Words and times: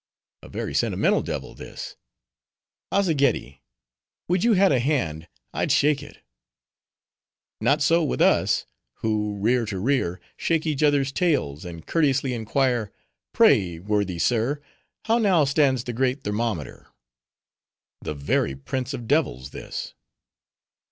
"A 0.41 0.49
very 0.49 0.73
sentimental 0.73 1.21
devil, 1.21 1.53
this. 1.53 1.95
Azzageddi, 2.91 3.61
would 4.27 4.43
you 4.43 4.53
had 4.53 4.71
a 4.71 4.79
hand, 4.79 5.27
I'd 5.53 5.71
shake 5.71 6.01
it." 6.01 6.23
"Not 7.61 7.83
so 7.83 8.03
with 8.03 8.19
us; 8.19 8.65
who, 9.01 9.37
rear 9.37 9.67
to 9.67 9.77
rear, 9.77 10.19
shake 10.35 10.65
each 10.65 10.81
other's 10.81 11.11
tails, 11.11 11.65
and 11.65 11.85
courteously 11.85 12.33
inquire, 12.33 12.91
'Pray, 13.31 13.77
worthy 13.77 14.17
sir, 14.17 14.59
how 15.05 15.19
now 15.19 15.43
stands 15.43 15.83
the 15.83 15.93
great 15.93 16.23
thermometer?'" 16.23 16.87
"The 18.01 18.15
very 18.15 18.55
prince 18.55 18.95
of 18.95 19.07
devils, 19.07 19.51
this." 19.51 19.93